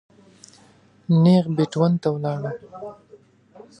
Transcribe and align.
نېغ 1.23 1.45
بېټ 1.55 1.73
ون 1.79 1.93
ته 2.01 2.07
ولاړو. 2.13 2.51